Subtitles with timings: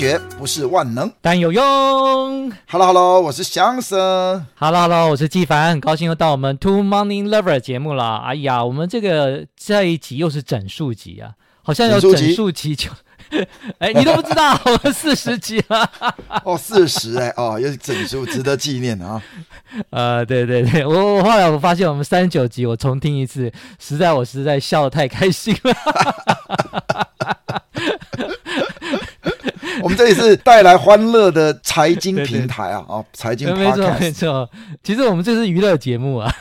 [0.00, 1.62] 学不是万能，但有用。
[2.66, 3.98] Hello Hello，我是祥生。
[4.54, 8.16] Hello Hello，我是纪凡，很高兴又到我们 Two Morning Lover 节目了。
[8.16, 11.32] 哎呀，我们这个这一集又是整数集啊，
[11.62, 12.88] 好像有整数集就，
[13.76, 15.86] 哎，你都不知道， 我们四十集了。
[16.44, 19.22] 哦，四十哎，哦，又是整数，值得纪念啊。
[19.90, 25.74] 呃，对对对，我我后来我发现我们三十九集我重听一次，实在我实在笑得太开心了。
[29.90, 34.48] 们这里是带来欢乐的财经平台啊，啊，财经没错没错。
[34.82, 36.32] 其实我们这是娱乐节目啊。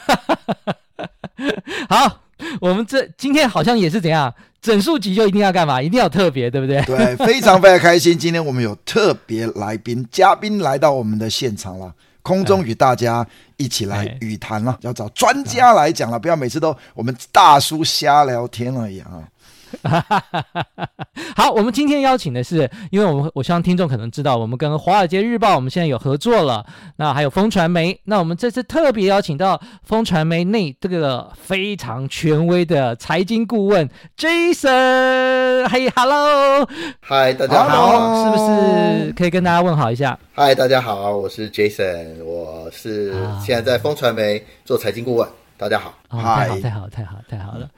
[1.89, 2.21] 好，
[2.61, 5.81] 我们这今天好像也是怎样，整数集就一定要干嘛？
[5.81, 6.79] 一定要特别，对不对？
[6.83, 8.17] 对，非常非常开心。
[8.17, 11.91] 今天我们有特别来宾，嘉宾来到我们的现场了，
[12.21, 13.25] 空中与大家
[13.57, 19.23] 一起来语谈了，要找专家来讲了，不要每次都我们大叔瞎聊天而已啊。
[21.35, 26.65] 好，我们今天邀请的是，因为我们我希望听众可能知道，我们跟《华尔街日报》我们现在有合作了，
[26.97, 36.67] 那还有风传媒，那我们这次特别邀请到风传媒内这个非常权威的财经顾问 Jason，嘿，Hello，
[37.01, 40.17] 嗨，大家好，是不是可以跟大家问好一下？
[40.33, 47.69] 嗨，大家好，我是 Jason，我是现在在风传媒做财经顾问，大家好，嗨、哦，太好，太好，太好，太好了。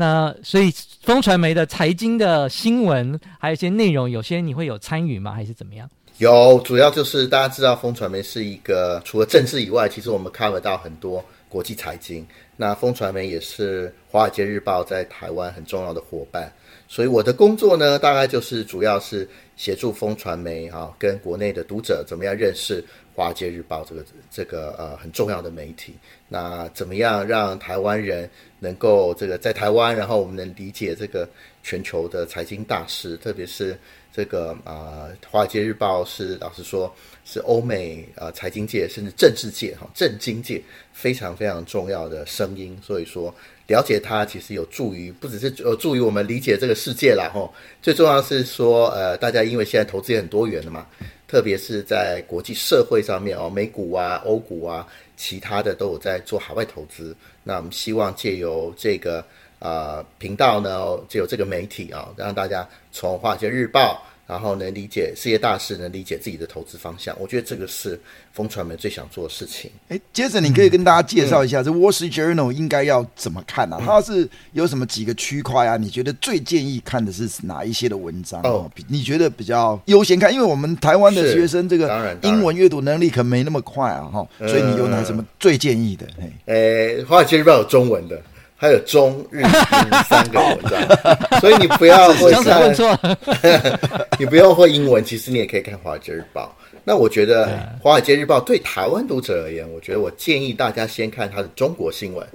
[0.00, 5.32] 那所以风传媒的财经的新闻，还有一些内容，有些你会有参与吗？
[5.32, 5.90] 还是怎么样？
[6.18, 12.24] 有，主要就是大家知道风传媒是一个除了政治以外，其实我们 cover 到很多国际财经。
[12.56, 16.52] 那风传媒也是华尔街日报在台湾很重要的伙伴，
[16.86, 22.80] 所以我的工作呢，大概就是主要是协助风传媒啊，跟国内的读者怎么样认识。
[23.20, 25.92] 《华尔街日报》这个这个呃很重要的媒体，
[26.28, 31.28] 那怎么样让台湾人能够这个在台湾，然后我们能理解这个
[31.62, 33.78] 全球的财经大事，特别是
[34.12, 36.92] 这个啊，《华尔街日报》是老实说，
[37.24, 43.32] 是欧美啊、财经界甚至政治界哈政经界非常非常重要的声音，所以说
[43.66, 47.48] 了解它其实有助于不只是有助于我们理解这个世界啦哈，
[47.80, 50.86] 最重要是说呃大家因为现在投资也很多元了嘛。
[51.28, 54.84] 特别是在国际社会上面哦，美股啊、欧股啊，
[55.16, 57.14] 其他的都有在做海外投资。
[57.44, 59.22] 那我们希望借由这个
[59.58, 64.02] 啊频道呢，借由这个媒体啊，让大家从《华尔街日报》。
[64.28, 67.98] 然后能理解世界大事，能理解自己的投资方向，我觉得这个是
[68.30, 69.70] 风传媒最想做的事情。
[69.88, 73.78] 哎，杰森，你可以跟大家介绍一下，嗯、这《Wall Street Journal》应该要怎么看啊？
[73.80, 75.78] 嗯、它是有什么几个区块啊？
[75.78, 78.42] 你觉得最建议看的是哪一些的文章？
[78.42, 80.30] 哦，你觉得比较优先看？
[80.30, 86.06] 因为我们台湾的学生这个英文阅读能力可没那么快啊，哈，所以你有哪什么最建议的？
[86.44, 86.54] 呃，
[87.06, 88.20] 《华尔街日报》有中文的。
[88.60, 89.48] 还有中日英
[90.10, 96.54] 三个文章，所以你不要会 看， 你不用会英文，其实你也可以看《华尔街日报》。
[96.82, 97.46] 那我觉得
[97.80, 102.26] 《华尔街日报》对台湾读者而言，我觉得我建议大家先看它的中国新闻。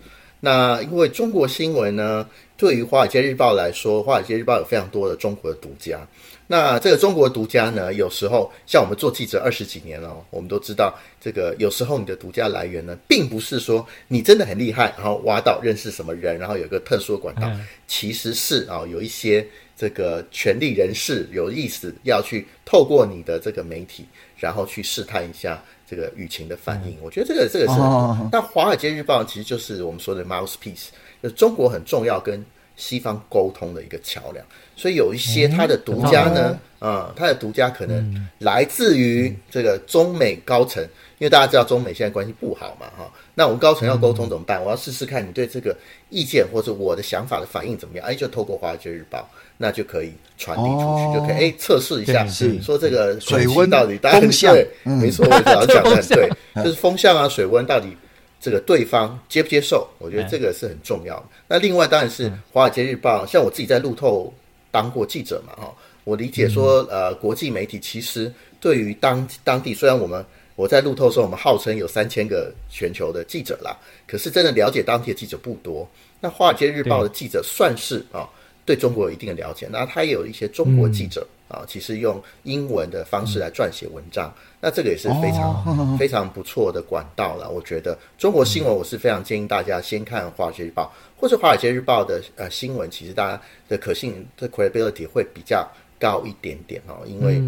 [0.45, 2.27] 那因为中国新闻呢，
[2.57, 6.05] 对于《华尔街日报》来说，《华尔街日报》有非常多的中国的独家。
[6.47, 17.49] 那这个中国独家呢，有时候像我们做记者二十几年了，我们都知道，这个有时候你的独家来源呢，并不是说你真的很厉害，然后挖到认识什么人，然后有一个特殊的管道，
[17.87, 24.05] 其实是啊，有一些这个权力人士有意思要去透过你的这个媒体，
[24.35, 26.97] 然后去试探一下这个舆情的反应。
[27.01, 27.79] 我觉得这个这个是，
[28.31, 30.87] 但《华尔街日报》其实就是我们说的 mouthpiece，
[31.21, 32.43] 就是中国很重要跟
[32.75, 34.45] 西方沟通的一个桥梁。
[34.75, 40.83] 所以有一些它的独家呢，啊、嗯，他的独家可能来自于这个中美高层，
[41.19, 43.11] 因为大家知道中美现在关系不好嘛，哈。
[43.35, 44.63] 那我们高层要沟通怎么办？
[44.63, 45.75] 我要试试看你对这个
[46.09, 48.05] 意见或者我的想法的反应怎么样？
[48.07, 49.19] 哎，就透过《华尔街日报》，
[49.63, 56.29] 那就可以传递出去，哦、就可以哎测试一下，是说这个水温到底风向，对，没错，我主要讲的 对，
[56.63, 57.95] 就是风向啊，水温到底
[58.41, 59.87] 这个对方接不接受？
[59.99, 61.23] 我觉得这个是很重要的。
[61.47, 64.33] 那另外当然是《华尔街日报》，像我自己在路透。
[64.73, 65.71] 当过记者嘛，哈，
[66.03, 70.25] 我理解说，呃，国际媒体其实对于当当地，虽然我们
[70.55, 73.77] 我在路透说，我们号称有三千个全球的记者啦，
[74.07, 75.87] 可是真的了解当地的记者不多。
[76.19, 78.29] 那《华尔街日报》的记者算是啊、哦，
[78.65, 79.67] 对中国有一定的了解。
[79.71, 87.47] 那他也有一些中国记者啊、其实用英文的方式来撰写文章，嗯、那这个也是非常、哦、非常不错的管道了。
[87.47, 93.39] 我觉得中国新闻，我是非常建议大家先看《华尔街日报》或是《华尔街日报》的呃新闻，其实大家
[93.69, 95.69] 的可信的 credibility 会比较
[95.99, 97.39] 高一点点哦，因为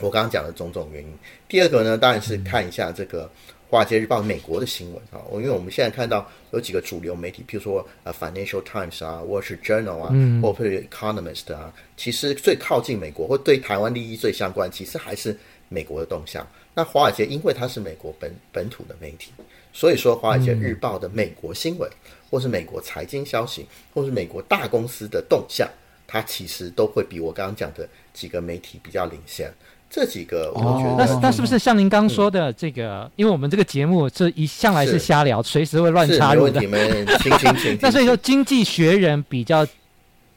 [0.00, 1.08] 我刚刚讲的种种原因。
[1.48, 3.24] 第二个呢，当然是看一下这个
[3.70, 5.22] 《华尔街日报》美国的新闻啊。
[5.30, 15.38] 我因为我们现在看到有几个主流媒体，譬如说呃《Financial Times》啊，《Wall Street Journal》啊，嗯、或者《Economist》啊，其实最靠近美国或对台湾利益最相关，其实还是
[15.68, 16.44] 美国的动向。
[16.74, 19.30] 那华尔街因为它是美国本本土的媒体，
[19.72, 21.88] 所以说《华尔街日报》的美国新闻，
[22.28, 23.64] 或是美国财经消息，
[23.94, 25.68] 或是美国大公司的动向，
[26.08, 29.48] 它其实都会比我刚刚讲的几个媒体比较领先。
[29.90, 33.02] 这几个，我觉得，那、哦、那是不是像您刚说的这个？
[33.02, 36.60] 嗯、因为我们这个节目是一向来是瞎聊，随时会乱插入的。
[36.60, 37.78] 你们请请请。
[37.82, 39.66] 那所以说，《经济学人》比较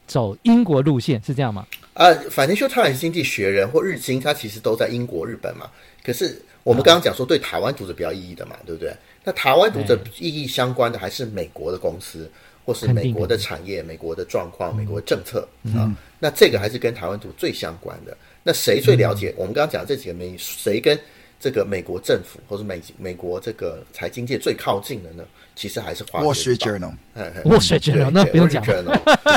[0.08, 1.64] 走英国路线，是这样吗？
[1.92, 5.70] 啊，反正就它也是《经济学人》或《日经》，它其实都在英国、日本嘛。
[6.02, 8.92] 可是我们刚刚讲说，对台湾读者比较意义的嘛，对不对？
[9.22, 12.28] 那台湾读者意义相关的还是美国的公司，
[12.66, 15.88] 或是美国的产业、美国的状况、美国的政策啊。
[16.18, 18.16] 那这个还是跟台湾读最相关的。
[18.44, 19.30] 那谁最了解？
[19.30, 20.96] 嗯、我们刚刚讲这几个媒体，谁跟
[21.44, 25.22] 这个美国政府或者美美国这个财经界最靠近的呢？
[25.54, 26.64] 其实还是华尔街日报。
[26.64, 28.64] Wall Street Journal，Wall Street Journal，那不用讲。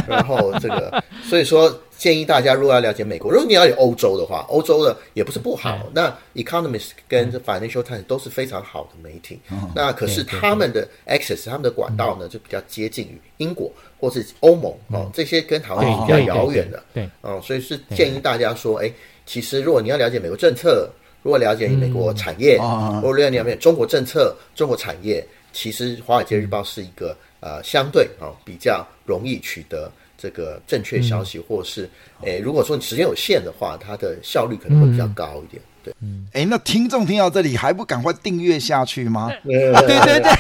[0.07, 5.77] 然后这个， 所以说建议大家，如果要了解美国，如果你要有欧洲的话，欧洲的也不是不好。
[5.83, 9.38] 嗯、那 Economist 跟 Financial Times 都是非常好的媒体。
[9.51, 13.69] 嗯、那可是他们的 access，他们的管道呢，就比较接近于英国
[14.00, 16.81] 或是欧盟哦，这些跟台湾比较遥远的。
[16.94, 18.89] 对，嗯，所以是建议大家说，哎，
[19.25, 20.89] 其实如果你要了解美国政策，
[21.23, 22.55] 如果了解美国产业，
[22.95, 25.25] 如果了解中国政策、中国产业。
[25.53, 31.89] 其实《华尔街日报》是一个呃相对啊、哦、比较容易取得这个正确消息，嗯、或是
[32.21, 35.59] 诶如果说你时间有限的话，它的效率可能会比较高一点。
[35.63, 39.31] 嗯、对，嗯，诶那听众听到这里还不赶快订阅下去吗？
[39.43, 40.35] 对对 对。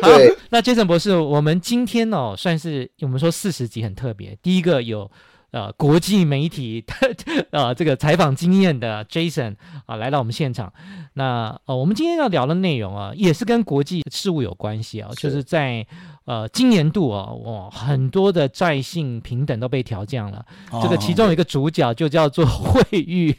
[0.00, 5.10] 对， 那杰森博士，我们今天哦算是我们说四十集很特别，第一个有。
[5.52, 9.54] 呃，国际媒体的 呃这个采访经验的 Jason
[9.86, 10.72] 啊，来到我们现场。
[11.14, 15.86] 那呃，我们今天要聊的内容啊，也是跟国际事务有关系啊，是就是在
[16.24, 20.44] 呃今年度啊，哇，很多的债信平等都被调降了。
[20.70, 23.36] 哦、这个其中有一个主角就叫做 惠誉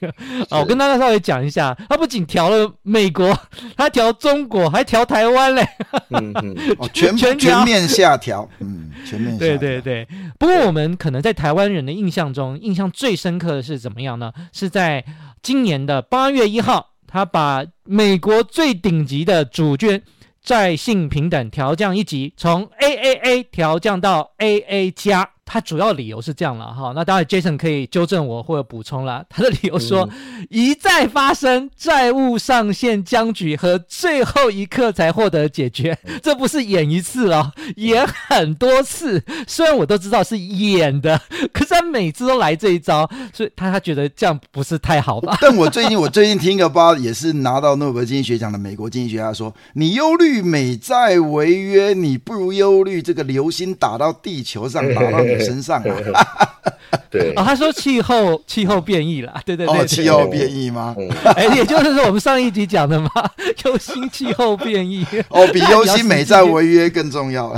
[0.50, 3.35] 啊，我跟大家稍微讲一下，他不仅调了美国，
[3.77, 5.65] 他调中国，还调台湾嘞，
[6.09, 6.56] 嗯嗯，
[6.94, 9.57] 全全全面下调，嗯，全面下调。
[9.57, 10.07] 对对对。
[10.38, 14.31] 不过我们可能在台湾人的印象中，印象最深刻的是怎么样呢？
[14.51, 15.03] 是在
[15.41, 20.01] 今年的八月一号，他把美国最顶级的主权
[20.44, 25.30] 债信平等调降一级，从 AAA 调降到 AA 加。
[25.45, 29.24] 他主要理由是这样了哈，那当然 Jason 可以纠正我或者补充了。
[29.30, 39.24] 他的理由说，嗯、一再发生债务上限僵局和最后一刻才获得解决，这不是演一次哦，演很多次。
[39.45, 45.38] 虽然我都知道是演的，可是他每次都来这一招，所以他他觉得这样不是太好吧？
[45.42, 55.32] 但我最近我最近听一个报，也是拿到诺贝尔经济学奖的美国经济学家说，你忧虑美债违约，你不如忧虑这个流星打到地球上， 打到。
[55.40, 55.81] 身上
[56.13, 56.28] 啊，
[57.09, 60.95] 对啊，他说气候气候变异了， 对对对，气候变异吗？
[61.35, 63.09] 哎，也就是说我们上一集讲的嘛，
[63.66, 67.49] 忧心气候变异哦，比忧心美债违约更重要。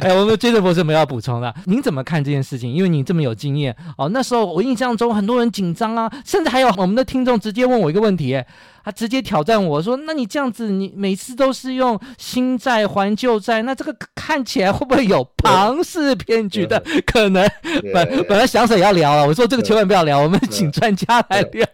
[0.00, 1.52] 哎，我们接着博士有没有要补充的？
[1.66, 2.72] 您怎么看这件事情？
[2.72, 8.42] 因为你这么有经验哦，那时候我印象中很多人紧张啊，甚至还有我们的听众直接问我一个问题。
[8.88, 17.46] 他直接挑战我说：“那你这样子，你每次都是用新债还旧债，那这个看起来会不会有庞氏骗局的可能？”
[17.92, 21.68] 本本来想着也要聊了，我说这个千万不要聊，我们请专家来聊。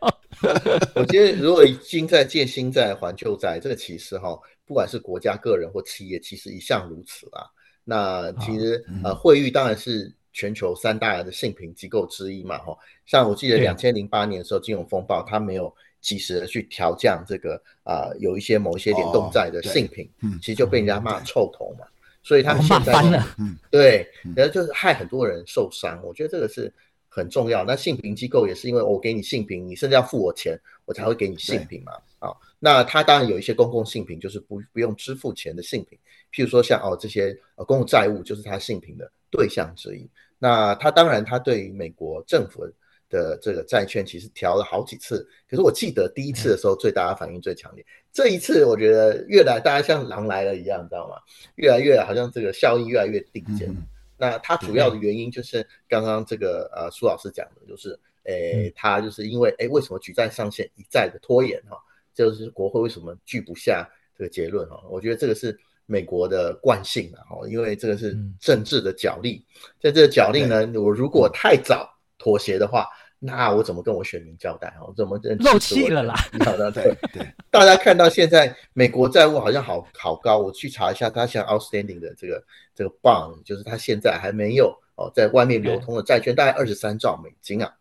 [0.96, 7.46] 我觉得如果新债借新债还旧债，这个其实哈，不管是国家、个人或企业，其实一向如此啊。
[7.84, 12.76] 那其实呃，惠誉当然是全球三大的信评机构之一嘛，哈。
[13.06, 15.72] 像我记得两千零八年的时候金融风暴，它没有。
[16.04, 21.92] 及时的去调降这个啊、呃，有一些某一些联动债的性评，嗯、其实就被人家骂臭头嘛，嗯、
[22.22, 22.92] 所以他们现在
[23.38, 24.06] 嗯， 对，
[24.36, 26.70] 然后就是害很多人受伤，我觉得这个是
[27.08, 27.64] 很重要。
[27.64, 31.92] 那性评机构也是因为我给你性评，你甚至要付我钱，我才会给你性评嘛。
[32.18, 35.98] 啊、哦，那他当然有一些公共性评，就是不不用支付钱的性评，
[36.34, 40.06] 譬如说像哦这些呃公共债务，就是他性评的对象之一。
[40.38, 42.66] 那他当然他对于美国政府
[43.14, 47.86] 的这个债券其实调了好几次，可是我记得第一次的时候，最大家反应最强烈。
[48.12, 51.16] 这一次我觉得越来大家像狼来了一样，你知道吗？
[51.54, 53.68] 越来越好像这个效应越来越顶尖。
[53.68, 61.76] 嗯、那它主要的原因就是刚刚这个呃苏老师讲的，就是诶，他就是因为诶，为什么举债上限一再的拖延哈？
[62.12, 64.82] 就是国会为什么拒不下这个结论哈？
[64.90, 65.56] 我觉得这个是
[65.86, 69.44] 美国的惯性啊哈，因为这个是政治的角力，
[69.80, 72.86] 在这个角力呢，我如果太早妥协的话。
[73.18, 74.74] 那我怎么跟我选民交代？
[74.86, 76.14] 我怎么漏气了啦？
[76.44, 77.26] 好的，对 对。
[77.50, 82.44] 大家看到现在美国债务好像好好高，我去查一下，它现在 outstanding 的这个
[82.74, 87.72] 这个 bond，就是它现在还没有哦，在外面流通的债券大概二十三兆美金啊，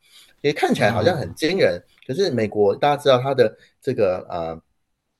[0.41, 1.75] 也看起来好像很惊人。
[1.75, 4.61] 嗯、可是美国大家知道它的这个呃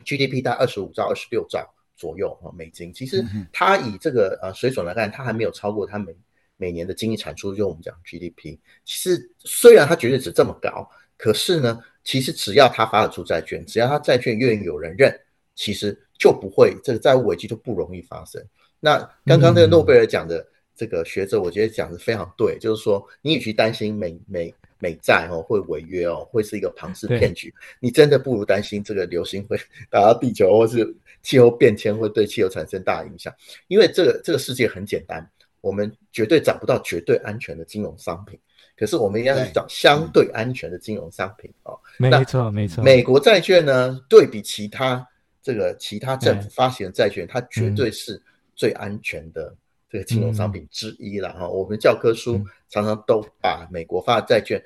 [0.05, 1.67] GDP 大概二十五兆、二十六兆
[1.97, 6.15] 左右啊美金，其实它以这个呃水准来看，它还没有超过它每
[6.57, 15.13] 每年的经济产出，就我们讲 GDP，其实虽然它绝对值这么高，可是呢，其实只要它发得出债券，只要它债券愿意有人认，
[15.55, 18.41] 其实就不会这个债务危机就不容易发生。
[18.79, 20.45] 那刚刚这个诺贝尔奖的
[20.75, 29.57] 这个学者，我觉得讲的非常对，嗯、就是说，你与其担心美美美债哦会违约哦，会是一个庞氏骗局，你真的不如担心这个流星会
[29.89, 33.33] 打到地球，或是气候变迁会对气候产生大影响，
[33.67, 35.25] 因为这个这个世界很简单。
[35.63, 38.37] 我们绝对找不到绝对安全的金融商品，
[38.75, 41.79] 可是我们要找相对安全的金融商品哦。
[41.97, 42.83] 没错，没错。
[42.83, 45.07] 美国债券呢，对比其他
[45.41, 48.21] 这个其他政府发行的债券，它绝对是
[48.53, 49.55] 最安全的
[49.89, 51.47] 这个金融商品之一了哈。
[51.47, 54.61] 我们教科书常常都把美国发的债券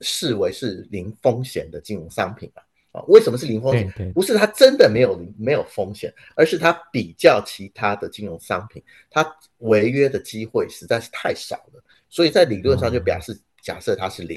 [0.00, 2.62] 视为是零风险的金融商品啊。
[2.92, 4.12] 啊，为什么是零风险？
[4.12, 9.24] 不是它真的没有没有风险，而是它比较其他的金融商品，它
[9.58, 14.36] 违约的机会实在是太少了，所以在理论上就表示假设它是零。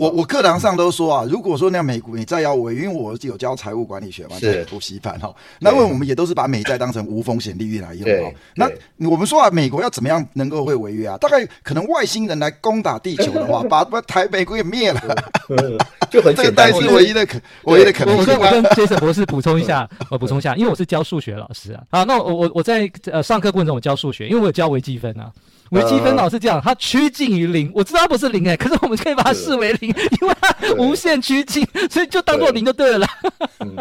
[0.00, 5.30] 我我课堂上都说啊，如果说那美股你再要违约，因为我有教财务管理学嘛，是补习班哈。
[5.58, 8.32] 那因为我们也都是把美债当成无风险利率来用哦。
[8.54, 8.66] 那
[9.10, 11.18] 我们说啊，美国要怎么样能够会违约啊？
[11.18, 15.00] 大概可能外星人来攻打地球的话， 把把台美国给灭了，
[16.08, 16.72] 就很 简单。
[16.72, 18.34] 是唯一的可唯一的可能性。
[18.34, 21.82] 我跟 Jason 博士补充一下， 我补充一下，因为我是教数学老师啊。
[21.90, 25.30] 啊，那我我我在呃上课过程中我教数学，因为我有教微积分啊。
[25.70, 27.70] 微积分老师这样，它趋近于零。
[27.74, 29.88] 我知道它不是零哎，可是我们可以把它视为零，
[30.20, 33.06] 因为它无限趋近，所以就当做零就对了。
[33.60, 33.76] 嗯，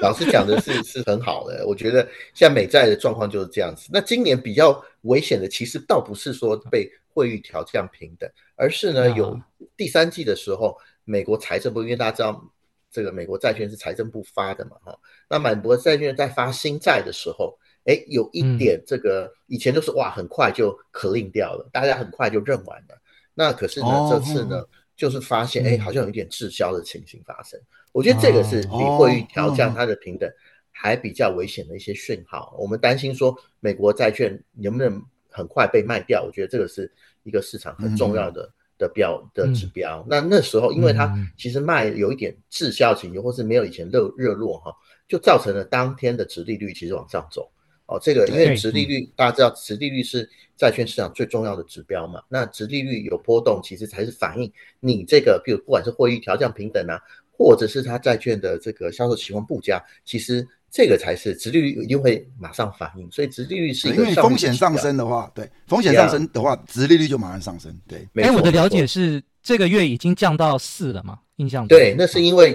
[0.00, 3.88] 老师讲的是是很好的， 我觉得像美债的状况就是这样子。
[3.92, 9.38] 那今年比较危险的，其实倒不是说被汇率调降平等，而是呢有
[9.76, 12.44] 第三季的时候，美国财政部，因为大家知道
[12.90, 14.98] 这个美国债券是财政部发的嘛，哈，
[15.30, 17.56] 那美国债券在发新债的时候。
[17.84, 23.00] 哎，有一点这个以前都是哇，很快就 clean 掉了，大家很快就认完了。
[23.34, 24.64] 那可是呢，这次呢，
[24.96, 27.58] 就是发现哎，好像有一点滞销的情形发生。
[27.92, 30.30] 我觉得这个是比惠誉调降它的平等
[30.70, 32.54] 还比较危险的一些讯号。
[32.58, 36.22] 我们担心说美国债券能不能很快被卖掉？
[36.22, 36.92] 我觉得这个是
[37.22, 40.04] 一个市场很重要的的标的指标。
[40.08, 44.72] 那那时候，因为它其实卖有一点滞销情形，或是没有以前热热络哈，
[45.08, 47.50] 就造成了当天的殖利率其实往上走。
[47.88, 50.28] 哦，这个因为殖利率大家知道，殖利率是
[50.58, 52.20] 债券市场最重要的指标嘛。
[52.28, 57.00] 那殖利率有波动，其实才是反映你这个，比如不管是惠誉调降平等啊，
[57.32, 63.10] 或者是它债券的这个销售情况不佳，其实这个才是殖利率一定会马上反应。
[63.10, 67.74] 所以殖利率是一个因为风险上升的话，对风险上升的话，殖利率就马上上升。
[67.88, 71.18] 对，哎，我的了解是这个月已经降到四了嘛？
[71.36, 72.54] 印象对，那是因为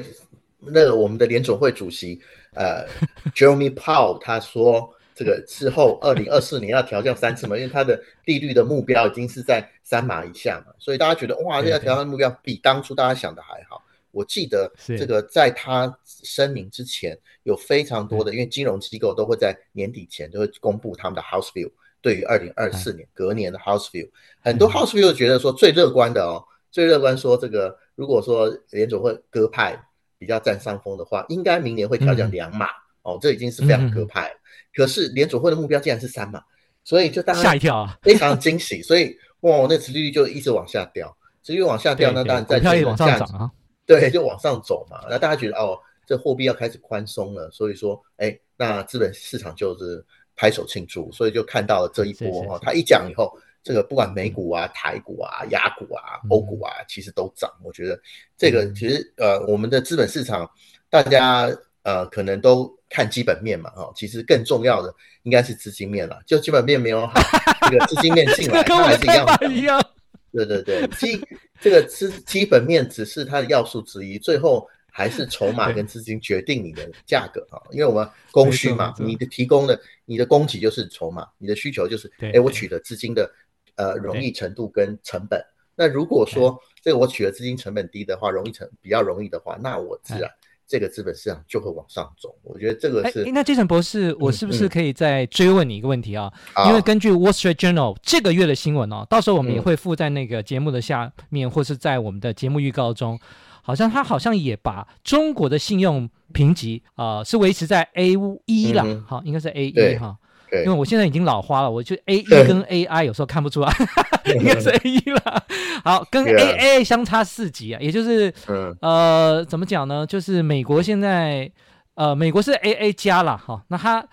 [0.60, 2.22] 那个我们的联总会主席
[2.54, 2.86] 呃
[3.34, 4.94] Jeremy Powell 他说。
[5.16, 7.56] 这个之后，二零二四年要调降三次嘛？
[7.56, 13.84] 因为它的利率的目标已经是在三码以下嘛，所以大家觉得哇，这个调降目标比当初大家想的还好。
[14.12, 24.08] 我记得这个在他声明之前，有非常多的，因为金融机构都会在年底前都会公布他们的 House View，对于二零二四年隔年的 House View，
[24.42, 29.84] 很多 House View 觉得说最乐观的哦，最乐观说这个如果说联总会鸽派
[30.20, 32.68] 比较占上风的话，应该明年会调降两码
[33.04, 34.36] 哦，这已经是非常鸽派了。
[34.76, 36.42] 可是联储会的目标竟然是三嘛，
[36.84, 38.82] 所以就大家吓一跳，非常惊喜。
[38.82, 43.52] 所以哇，那殖利率就一直往下掉，殖利率往下掉，那当然债券也往上涨啊。
[43.86, 45.06] 对，就往上走嘛。
[45.10, 50.04] 那大家觉得哦，这货币要开始宽松了，所以说，哎，那资本市场就是
[50.36, 52.58] 拍手庆祝，所以就看到了这一波哈。
[52.62, 57.52] 他一讲以后，这个不管美股啊、台股啊、亚股啊、欧股啊，其实都涨。
[57.62, 58.00] 我觉得
[58.38, 60.50] 这个其实呃，我们的资本市场
[60.90, 61.50] 大家
[61.84, 62.74] 呃可能都。
[62.96, 66.22] 看基本面嘛，哈，其实更重要的应该是资金面了。
[66.28, 67.20] 就基本面没有好，
[67.68, 69.84] 这个资金面进来， 它还是一样一样。
[70.32, 71.20] 对对对，基
[71.60, 77.58] 这个资基本面只是它的要素之一，最后还是筹码跟资金决定你的价格啊。
[77.72, 83.28] 因为我们供需嘛，你的提供的你的供给就是筹码，你的需求就是哎，我取得资金的
[83.76, 85.44] 呃容易程度跟成本。
[85.76, 90.30] 那如果说这个我取得资金成本低的话，容易成比较容易的话，那我自然。
[90.74, 93.24] 这个资本市场就会往上走，我觉得这个是。
[93.32, 96.34] 那杰森博士，我是不是可以再追问你一个问题啊？
[96.56, 103.20] 嗯嗯、因为根据《Wall Street Journal》这个月的新闻哦，到时候我们也会附在那个节目的下面，嗯、或是在我们的节目预告中。
[103.62, 108.16] 好像他好像也把中国的信用评级啊、呃、是维持在 A
[108.46, 110.18] 一了，好、嗯，应该是 A 一哈。
[110.64, 113.74] 因为我现在已经老花了，我就 A E 跟 AI 有时候看不出来，
[114.36, 115.44] 应该是 A E 了。
[115.84, 118.34] 好，跟 AA 相差四级啊，也就是
[118.82, 120.06] 呃，怎么讲呢？
[120.06, 121.52] 就是美国现在
[121.96, 124.06] 呃，美国是 AA 加了哈，那它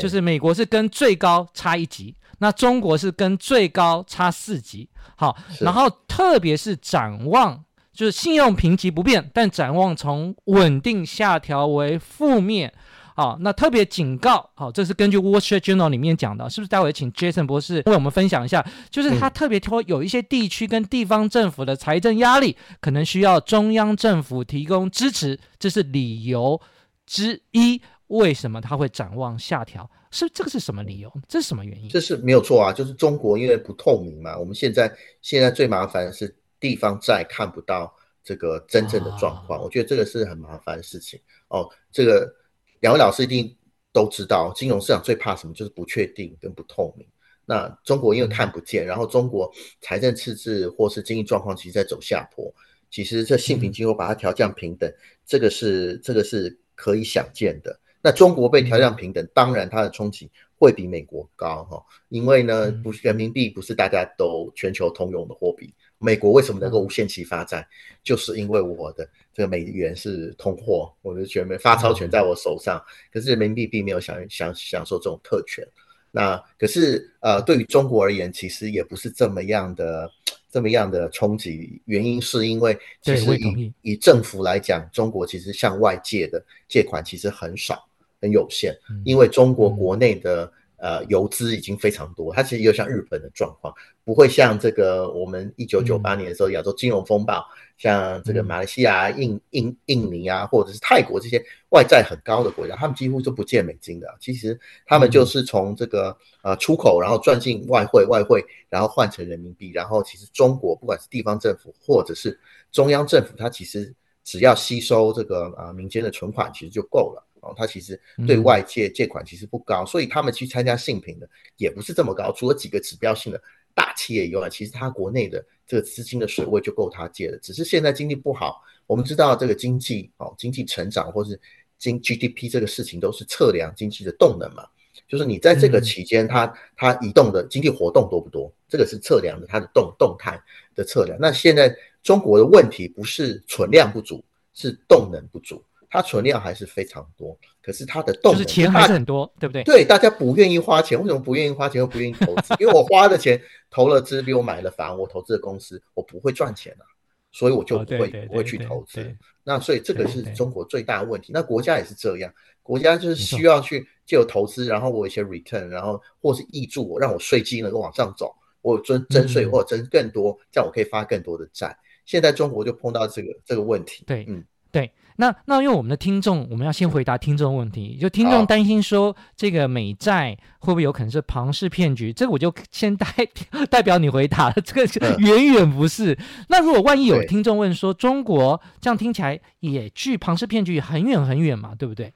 [0.00, 4.88] 就是美国是跟最高差一级，那中国是跟最高差四级。
[5.16, 12.72] 好，然后特别是展望，就是信用评级不变，但展望从稳定下调为负面。
[13.18, 16.68] 好，那特别警告，好，这是根据《Wall Street Journal》里面讲的，是不是？
[16.68, 26.60] 待会请 Jason 博士为我们分享一下，就是他特别说有一些地区跟地方政府的财政压力，可能需要中央政府提供支持，这是理由
[27.06, 27.82] 之一。
[28.06, 29.90] 为什么他会展望下调？
[30.12, 31.12] 是这个是什么理由？
[31.26, 31.88] 这是什么原因？
[31.88, 34.38] 这是没有错啊，就是中国因为不透明嘛。
[34.38, 34.88] 我们现在
[35.22, 41.68] 现在最麻烦的是地方债看不到这个真正的状况，啊、我觉得这个是很麻烦的事情哦。
[41.90, 42.32] 这个。
[42.80, 43.56] 两位老师一定
[43.92, 45.54] 都知道，金融市场最怕什么？
[45.54, 47.06] 就是不确定跟不透明。
[47.44, 52.52] 那中国因为看不见，然后中国财政赤字或是经济状况其实在走下坡。
[52.90, 54.90] 其实这性平机构把它调降平等，
[55.26, 57.78] 这个是这个是可以想见的。
[58.00, 65.74] 那中国被调降平等，当然它的冲击会比美国高哈，因为呢，不是人民币不是大家都全球通用的货币。
[65.98, 67.66] 美国为什么能够无限期发债？
[68.04, 72.82] 就是因为我的这个美元是通货，我的全面发钞权在我手上。
[73.12, 75.66] 可是人民币并没有享享享受这种特权。
[76.10, 80.10] 那可是呃，对于中国而言，其实也不是这么样的
[80.50, 81.82] 这么样的冲击。
[81.84, 87.86] 原因是因为其实以以政府来讲，中国其实向外借的借款其实很少，
[88.20, 88.74] 很有限。
[89.04, 90.52] 因为中国国内的。
[90.78, 97.44] 呃，游资已经非常多，它其实有像日本的状况，不会像这个我们一九九八年的时候亚洲金融风暴，嗯、
[97.76, 104.06] 像这个马来西亚、印印印尼啊，或者是泰国这些外债很高的国家，他们几乎都不借美金的。
[104.20, 112.38] 其实他们就是从这个呃出口，然后赚进外汇，外汇然后换成人民币，然后其实中国不管是地方政府或者是
[112.70, 117.24] 中央政府，它其实只要吸收这个啊、呃、民间的存款，其实就够了。
[117.48, 122.30] 哦，他其实对外借借款其实不高，所以他们去参加信评的也不是这么高。
[122.32, 123.42] 除了几个指标性的
[123.74, 127.38] 大企业以外，其实它国内的这个资金的水位就够它借的。
[127.38, 131.40] 只是现在经济不好，我们知道这个经济哦，经济成长或是
[131.78, 134.66] 经 GDP 这个事情都是测量经济的动能嘛，
[135.06, 140.40] 就是你在这个期间，它它移动的经济活动多不多，这个是测量的它的动动态
[140.74, 141.16] 的测量。
[141.20, 145.62] 那现在中国的问题不是存量不足，是动能不足。
[145.90, 149.62] 它存量还是非常多，可是它的动能就是钱还是很多，对不对？
[149.64, 152.54] 对，大家不愿意花钱，为什么不愿意花钱又不愿意投资？
[152.58, 156.84] 因为我花的钱投了资，比我买了房，我投资的公司我不会赚钱啊，
[157.32, 159.16] 所以我就不会不会去投资。
[159.44, 161.32] 那所以这个是中国最大的问题。
[161.32, 162.30] 那国家也是这样，
[162.62, 171.74] 国家就是需要去借由投资，然后我有一些 return，然后或是挹注我，让我税基能够往上走，我征征税或者征更多，这样我可以发更多的债。
[172.04, 174.04] 现在中国就碰到这个这个问题。
[174.06, 174.90] 对，嗯，对。
[175.20, 177.98] 那那因为我们的听众，我们要先回答听众问题。
[178.00, 182.12] 就听众担心说，这个美债会不会有可能是庞氏骗局？
[182.12, 183.06] 这个我就先代
[183.68, 184.54] 代表你回答了。
[184.64, 186.16] 这个远远不是。
[186.48, 192.12] 那如果万一有听众问说，中国这样听起来也距庞氏骗局很远很远嘛，对不对？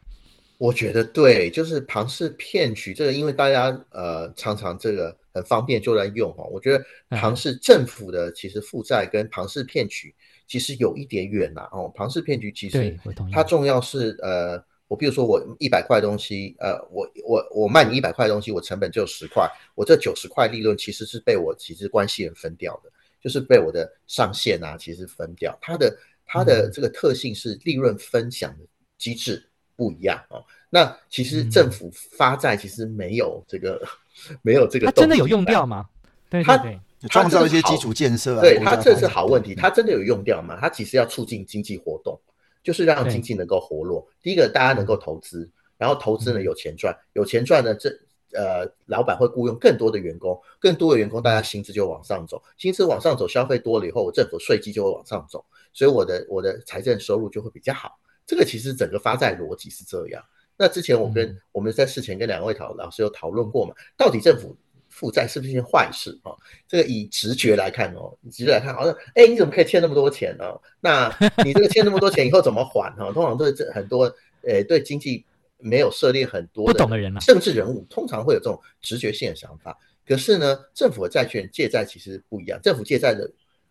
[0.59, 6.45] 我觉得对，就是庞氏骗局这个，因为大家呃常常这个很方便就在用哈。
[6.45, 10.15] 我觉得庞氏政府的其实负债跟庞氏骗局。
[10.47, 12.99] 其实有一点远呐、啊，哦，庞氏骗局其实
[13.33, 22.91] 它重要是呃，我比如说我一百块东西，呃，我我我卖你一百块东西，我成本只有十块，我这九十块利润其实是被我其实关系人分掉的，
[23.23, 28.65] 就是被我的上线啊，其实分掉，它的它的这个特性是利润分享的
[28.99, 29.43] 机制
[29.77, 30.45] 不一样哦。
[30.69, 33.81] 那其实政府发债其实没有这个、
[34.29, 35.89] 嗯、 没有这个，它真的有用掉吗？
[36.29, 36.81] 对对对。
[37.09, 40.59] 创造一些基础建设啊，对，它这是好问题，它真的有用掉吗？
[40.61, 42.21] 它其实要促进经济活动，
[42.63, 44.07] 就是让经济能够活络。
[44.23, 47.91] 第一个，大家能够投资，然后投资呢有钱赚，有钱赚呢，这
[48.35, 57.99] 呃，老板会雇佣更多的员工，更多的员工，大家薪资就往上走，薪资往上走，消费多了以后，我政府税基就会往上走，所以我的我的财政收入就会比较好。
[58.27, 60.25] 这个其实整个发债逻辑是这样。
[60.57, 64.57] 那之前我跟、嗯、我们在事前跟两位讨老师有讨论过嘛，到底政府
[64.93, 66.31] 负债是不是一件坏事啊？
[66.69, 70.45] 这个以直觉来看哦，以直觉来看好像，哎，你怎么可以欠那么多钱呢？
[70.81, 71.13] 那
[71.45, 73.13] 你这个欠那么多钱以后怎么还呢？
[73.13, 74.05] 通常都是这很多，
[74.47, 75.25] 呃，对经济。
[75.65, 79.79] 没有涉猎很多的不懂的人，政治人物通常会有这种直觉性的想法。
[80.05, 82.61] 可是呢，政府的债券借债其实不一样。
[82.61, 83.31] 政府借债的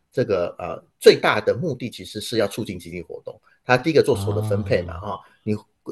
[0.09, 3.37] 这个呃最大的目的其实是要促进经济活动。
[3.65, 5.19] 他第一个做所得分配嘛，哈、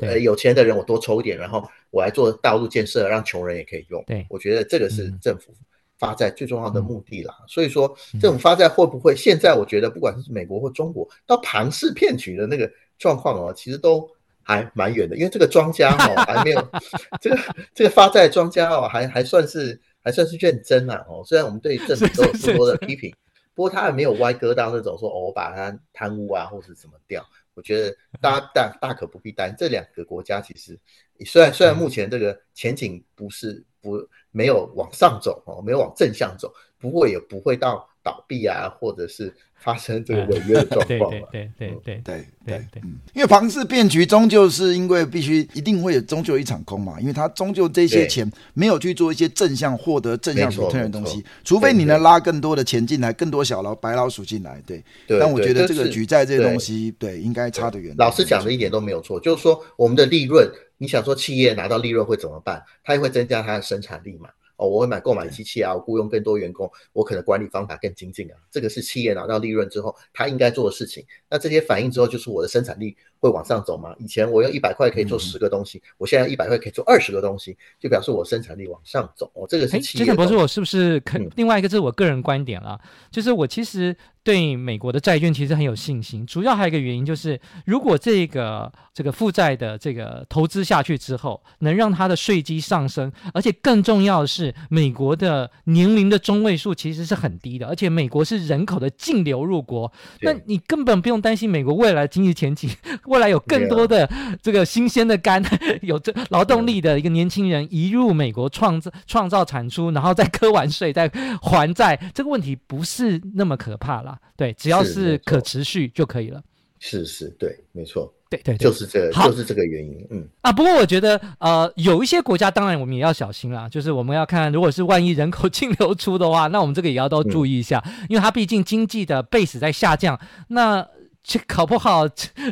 [0.01, 4.03] 呃有钱的人我多抽一点，然后我来做道路建设，让穷人也可以用。
[4.05, 5.53] 对，我觉得这个是政府
[5.97, 7.35] 发债最重要的目的啦。
[7.41, 14.09] 嗯、所以说，政府发债会不会现在我觉得不管是美国或中国，到庞氏骗局的那个状况哦，其实都。
[14.41, 16.71] 还蛮远的，因为这个庄家哦还没有
[17.21, 17.37] 这个
[17.71, 23.13] 这个发债庄家哦还还算是还算是认真呐哦，虽然我们对政府都有诸多的批评，
[23.53, 27.23] 不过他还没有歪哥到那种说哦我把他贪污啊或是怎么掉，
[27.59, 29.55] 我觉得大家大大可不必担心。
[29.59, 30.79] 这两个国家其实
[31.25, 33.99] 虽然虽然目前这个前景不是不
[34.31, 41.27] 没有往上走哦，没有往正向走，不过也不会到倒闭啊，或者是发生这个违约的状况了。
[41.31, 42.81] 对对对对对对对。
[43.13, 46.99] 因为庞氏骗局终究是因为必须一定会有，终究一场空嘛。
[46.99, 54.61] 因为它终究这些钱没有去做一些正向获得正向补贴的东西，除非你能拉更多的钱进来，更多小老白老鼠进来。
[54.65, 55.19] 对对。
[55.19, 57.93] 但我觉得这个举债这些东西，对应该差得远。
[57.97, 62.63] 老师讲的一点都没有错，就是说我们的利润，你想说企业拿到利润会怎么办？
[62.83, 64.29] 它也会增加它的生产力嘛。
[64.59, 71.03] 哦，我会买购买机器啊，我雇佣更多员工，我可能管理方法更精进啊，这个是企业拿到利润之后他应该做的事情。
[71.29, 73.95] 那这些反应之后，就是我的生产力会往上走吗？
[73.99, 79.31] 以前我用一百块可以做十个东西，嗯、我现在一百块可以做二十个东西，就表示我生产力往上走。
[79.33, 80.03] 哦，这个是企业。
[80.03, 81.69] 杰森博士，我是不是肯、嗯、另外一个？
[81.69, 83.95] 这是我个人观点了，就是我其实。
[84.29, 102.69] 对美国的债券其实很有信心，主要还有一个原因就是，如果这个这个负债的这个投资下去之后，能让它的税基上升，而且更重要的是，美国的年龄的中位数其实是很低的，而且美国是人口的净流入国，那你根本不用担心美国未来经济前景，
[103.05, 104.07] 未来有更多的
[104.43, 105.43] 这个新鲜的肝，
[105.81, 111.11] 有这劳动力的一个年轻人移入美国创造创造产出，然后再割完税再
[111.41, 114.27] 还债，这个问题不是那么可怕了。
[114.35, 116.41] 对，只要是可持续就可以了。
[116.81, 120.07] 是是，对，没错，对对，就是这个，就是这个原因。
[120.11, 123.67] 嗯啊，不过我觉得，呃，有一些国家，当然我们也要小心啦。
[123.67, 130.17] 就是我们要看，如果是万一人口 净流出的话，那我们这个也要都注意一下，嗯、因为它毕竟经济的 base 在下降。
[130.47, 130.87] 那
[131.21, 132.07] 这搞不好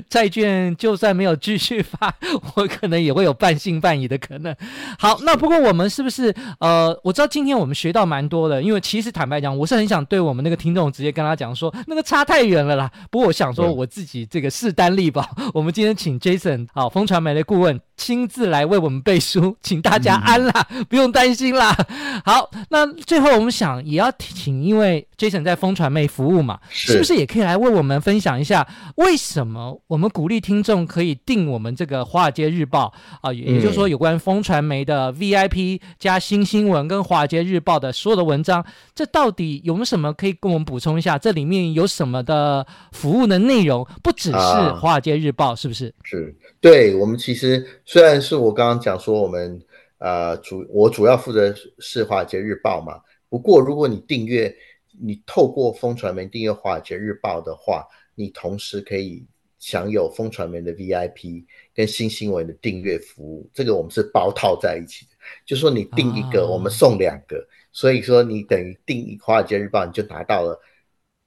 [0.10, 2.14] 债券就算没有继续发，
[2.56, 4.56] 我可能也会有半信半疑的可能。
[5.00, 12.92] 好，那不过我们是不是呃，我知道今天我们学到蛮多的，因为其实坦白讲，我是很想对我们那个听众直接跟他讲说，那个差太远了啦。
[13.10, 21.76] 不过我想说我自己这个势单力薄，我们今天请 Jason 好风传媒的顾问亲自来为我们背书， 请大家安啦，嗯、不用担心啦。
[22.24, 28.66] 好，那最后我们想也要请，因为 Jason 在风传媒服务嘛，是，是不是也可以来为我们分享一下？
[28.96, 32.94] 为什么我们鼓励听众可以订我们这个《华尔街日报》
[33.28, 33.34] 啊？
[33.34, 41.18] 也就是说，有关风传媒的 VIP 加新新闻跟《华尔街日报》的所有的文章，这到底有没有什么可以跟我们补充一下？
[41.18, 43.86] 这里面有什么的服务的内容？
[44.04, 44.38] 不只是
[44.76, 45.94] 《华尔街日报》，啊，是不是？
[46.04, 49.62] 是，对，我们其实虽然是我刚刚讲说我们
[50.00, 54.56] 呃主我主要负责是《华尔街日报》嘛，不过如果你订阅，
[55.00, 57.86] 你透过风传媒订阅《华尔街日报》的话。
[58.20, 59.24] 你同时可以
[59.60, 65.12] 享有风传媒的 VIP 跟新新闻的订阅服务，这个我们是包套在一起的。
[65.46, 70.60] 就说你订一个，我们送两个，哦、所以说你等于订一《华尔街日报》，你就拿到了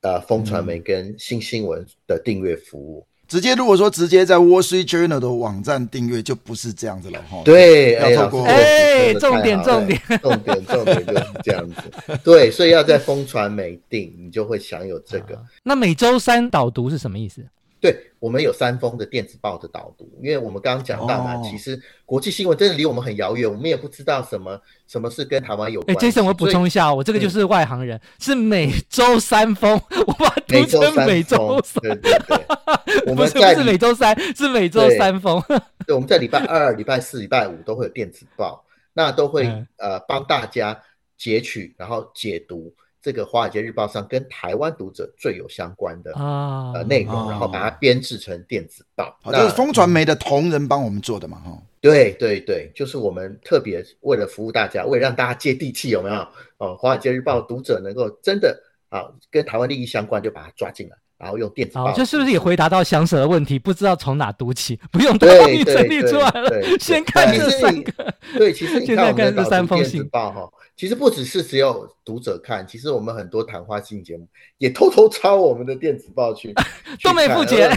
[0.01, 3.07] 呃风传媒跟新新闻的订阅服务。
[3.31, 7.41] 直接如果说直接在 Wall Street Journal 的网站订阅，就不是这样子了哈。
[7.45, 12.19] 对，要透过哎，重点重点重点重点就是这样子。
[12.25, 15.41] 对，所以要在风传媒订，你就会享有这个。
[15.63, 17.47] 那每周三导读是什么意思？
[17.81, 25.97] 对，我们有三封的电子报的导读，因为我们刚刚讲到嘛，哦、其实国际新闻真的离我们很遥远，我们也不知道什么什么是跟台湾有关。
[25.97, 31.81] 哎，Jason，我补充一下，我这个就是外行人，嗯、是每周三封，我把它读成每周三。
[31.83, 35.43] 对对对， 我们在不是每周三，是每周三封。
[35.87, 38.63] 对，我们在礼拜二、礼拜四、礼拜五都会有电子报，
[38.93, 40.79] 那都会、嗯、呃帮大家
[41.17, 42.75] 截取，然后解读。
[43.03, 51.59] 这个《华尔街日报》上跟台湾读者最有相关的啊呃内容，然后把它编制成电子报，就是风传媒的同仁帮我们做的嘛，哈。
[51.81, 56.17] 对对对，就是我们特别为了服务大家，为了让大家接地气，有没有？
[56.59, 58.55] 哦，《华尔街日报》读者能够真的
[58.91, 60.97] 啊，跟台湾利益相关，就把它抓进来。
[61.17, 63.59] 然后用电子报，这是不是也回答到翔 Sir 的问题？
[63.59, 66.79] 不知道从哪读起，不用都帮你整理出来了。
[66.79, 76.55] 先看这三个，对，其实你看我们这三封信报哈，其实不只是只有读者看，其实我们很多谈话性节目也偷偷抄我们的电子报去，
[77.05, 77.69] 都没付钱。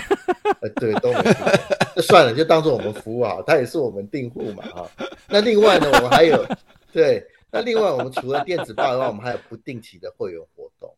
[0.61, 1.59] 呃，对，都没付钱。
[1.97, 4.89] 那算了，就当做我们服务好，他也是我们订户嘛哈。
[5.27, 6.47] 那另外呢，我们还有
[6.93, 10.89] 对，那另外我们除了电子报以外，我们还有不定期的会员活动。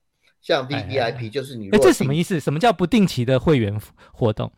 [0.44, 2.40] 像 VVIP 就是你，哎，这什么意思？
[2.40, 3.82] 什么叫不定期的会员
[4.14, 4.52] 活动？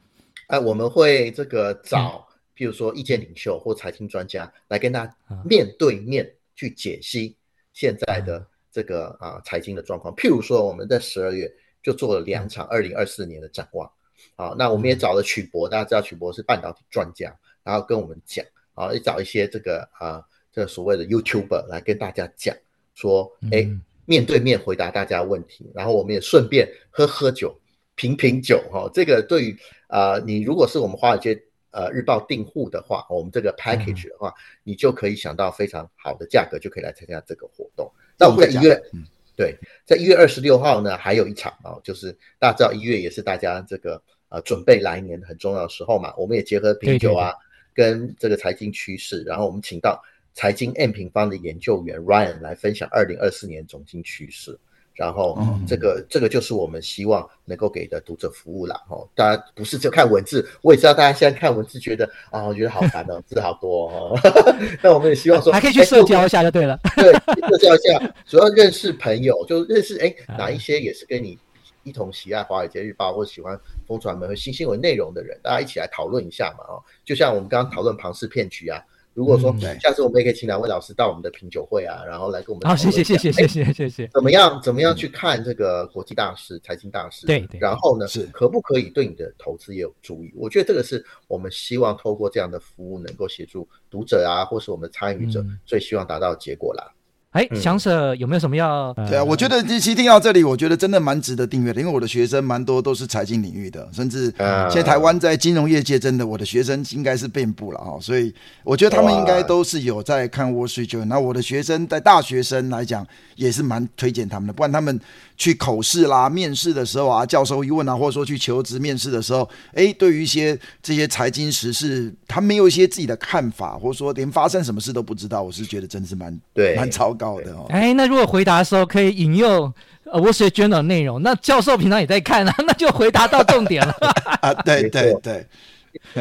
[0.47, 5.09] 哎，我们会这个找，譬如说意见领袖或财经专家来跟他
[5.45, 7.36] 面对面去解析
[7.77, 10.11] 现在的这个啊财经的状况。
[10.15, 11.47] 譬如说，我们在十二月
[11.83, 13.87] 就做了两场二零二四年的展望。
[14.35, 17.31] 啊，那我们也找了曲博，大家知道曲博是半导体专家，
[17.63, 22.55] 然后跟我们讲，啊，也找一些这个啊这个所谓的 YouTuber 来跟大家讲
[22.95, 23.69] 说，哎。
[24.09, 27.53] 面对面回答大家问题，然后我们也顺便喝喝酒，
[27.95, 28.89] 品品酒哈。
[28.93, 31.37] 这个对于啊、呃，你如果是我们华尔街
[31.71, 37.91] 呃日报订户的话，我们这个 package 的话，嗯、你就可以想到非常好的价格，就可以来参加这个活动。
[38.17, 39.03] 那我们在一月，嗯、
[39.35, 47.33] 对，在一月二十六号呢，还有一场啊，就是大家知道一月也是大家这个呃准备来年很重要的时候嘛，我们也结合品酒啊，
[47.73, 50.01] 跟这个财经趋势，然后我们请到。
[50.39, 54.55] 财经 M 平方的研究员 Ryan 来分享二零二四年总经趋势，
[54.97, 58.97] 然后这个、嗯、这个就是我们希望能够给的读者服务啦哈。
[59.13, 64.19] 大家不是只看文字，我也知道大家现在看文字觉得啊，我觉得好烦哦， 字好多哦。
[64.81, 71.37] 那我们也希望说还可以去社交一下就对了， 对，社交一下，主要认识朋友，就认识哎哪一些也是跟你
[71.83, 73.57] 一同喜爱《华尔街日报》或者喜欢
[73.87, 76.81] 风传媒和新新闻内容的人，大家一起来讨论一下嘛哦。
[77.05, 78.81] 就像我们刚刚讨论庞氏骗局啊。
[79.17, 79.51] 如果说
[79.81, 82.69] 下次我们也可以请两位老师到我们的品酒会啊，然后来跟我们。
[82.69, 84.07] 好，谢谢谢谢谢谢谢谢。
[84.13, 87.25] 怎么样怎么样去看这个国际大事、财经大事？
[87.25, 87.59] 对对。
[87.59, 90.31] 然后呢，是可不可以对你的投资也有注意？
[90.35, 96.87] 我觉得这个是我们希望透过这样的服务，能够协助读者啊，或是我们参与者最希望达到的结果啦。
[97.31, 98.93] 哎，翔 Sir 有没有什么要？
[98.93, 104.33] 对啊，我觉得这期听到这里，我觉得真的蛮值得订阅的，因为我的学生蛮多都是财经领域的，甚至
[104.71, 111.05] 现在台湾在金融业界真的，我的学生应该是遍布了哈，所以我觉得他们应该都是有在看 Wall Street Journal。
[111.05, 114.99] 那我的学生在大学生来讲，也是蛮推荐他们的，不然他们
[115.35, 127.65] 去口试啦、面试的时候啊，教授一问啊，或者说去求职面试的时候，哎，对于一些这些财经时事，他没有一些自己的看法，或者说连发生什么事都不知道，我是觉得真是蛮对蛮糟糕的哦。
[127.69, 128.07] 哎，那。
[128.07, 129.73] 如果回答的时候可以引用
[130.05, 133.93] 呃 Wall Street Journal 内容，那教授平常也在看啊， 那就回答到重点了
[134.39, 134.53] 啊。
[134.53, 135.45] 对对对，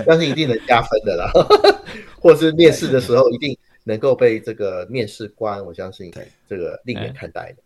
[0.05, 1.31] 相信一定能加分的啦，
[2.19, 6.13] 或是面试的时候一定能够被这个面试官，我相信
[6.49, 7.63] 这个另眼看待的。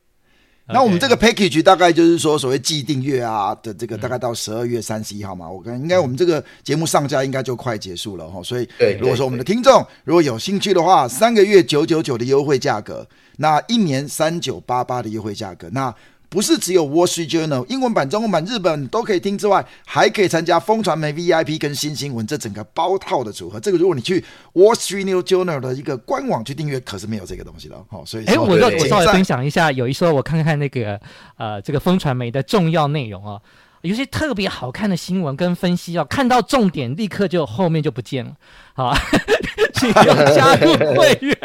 [0.73, 5.49] 那我们这个 package 大概就是说，所谓季订阅啊的这个，大概到十二月三十一号嘛。
[5.49, 8.43] 我跟应该我们这个节目上架应该就快结束了哈。
[8.43, 13.07] 所以，如果说我们的听众如果有兴趣的话，三个月九九九的优惠价格，
[13.37, 15.95] 那一年三九八八的优惠价格，那。
[16.31, 23.59] 不是只有 Wall Street Journal 英文版、中文版、日本都可以听之外，还可以参加风传媒 VIP 跟新新闻这整个包套的组合。
[23.59, 27.77] 这个如果你去 Wall Street News Journal 的一个官网去订阅，可是没有这个东西的。
[27.91, 31.01] 好，所以哎，我我稍微分享一下，有一说我看看那个
[31.37, 33.41] 呃这个风传媒的重要内容啊，
[33.83, 38.33] 有些特别好看的新闻跟分析啊，看到重点立刻就后面就不见了。
[38.75, 38.95] 好，
[39.75, 41.37] 请要加入会员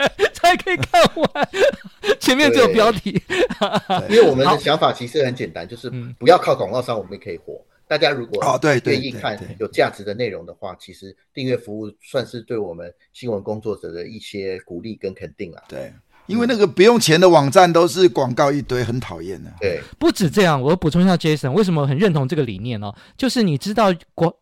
[0.46, 1.50] 才可以看完。
[2.20, 3.22] 前面只有标题，
[4.10, 7.60] 因为我们的想法其实很简单，就是不要靠广告商，我们也可以活。
[7.88, 15.64] 大家如果哦对愿意看有价值的内容的话，其实订阅服务算是对我们新闻工作者的一些鼓励跟肯定了。
[15.68, 15.94] 对，
[16.26, 19.52] 因为那个不用钱的网站都是广告一堆，很讨厌的。
[19.60, 22.92] 对，不止这样，我补充一下，Jason，为什么很认同这个理念呢？
[23.16, 24.34] 就是你知道广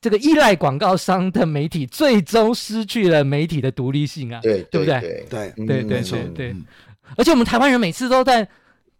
[0.00, 5.00] 这个依赖广告商的媒体，最终失去了媒体的独立性啊，对，对不对？
[5.30, 6.56] 对对对对对对。
[7.16, 8.46] 而且我们台湾人每次都在，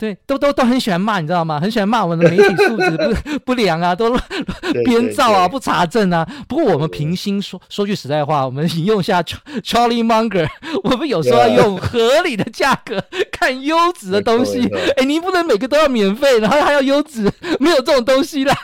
[0.04, 1.58] 对，都都都很喜欢骂，你知道吗？
[1.58, 2.90] 很喜欢骂我们的媒体素质
[3.38, 4.14] 不 不良啊，都
[4.84, 6.28] 编造啊，不查证啊。
[6.46, 10.46] 不过我们平心说说句实在话，我们引用一下 Charlie Munger，
[10.82, 14.68] 我们有时候要用合理的价格看优质的东西。
[14.96, 18.54] 哎，您不能每个都要免费，然后还要优质，没有这种东西啦。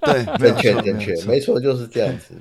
[0.00, 2.34] 对， 正确正确，没错，就是这样子。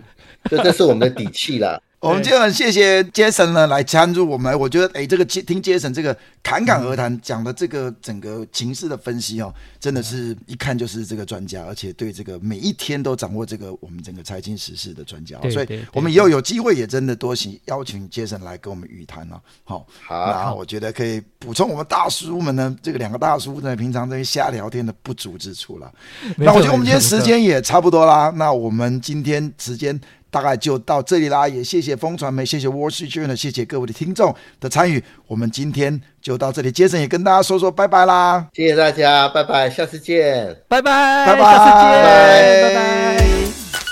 [0.50, 1.80] 这这是我们的底气啦。
[2.02, 19.40] 我们今天很谢谢 Jason 呢来参入我们，我觉得哎，这个听 Jason 这个侃侃而谈讲的这个整个情势的分析哦，真的是一看就是这个专家，而且对这个每一天都掌握这个我们整个财经时事的专家，所以我们以后有机会也真的多请邀请 Jason 来跟我们语谈了。
[19.64, 25.94] 好，好，那我觉得可以补充我们大叔们呢，这个两个大叔呢平常这些瞎聊天的不足之处了。
[26.36, 30.02] 那我觉得我们今天时间也差不多啦，那我们今天时间。
[30.32, 35.04] 大概就到这里啦，也谢谢风传媒，谢谢 Wall Street Journal，谢谢各位的听众的参与。
[35.28, 42.74] 我们今天就到这里，杰森也跟大家说说拜拜啦，谢谢大家，拜拜，下次见，拜拜，拜拜，下次见，拜拜。
[42.74, 43.91] 拜拜。